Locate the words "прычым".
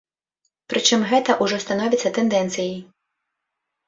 0.73-1.03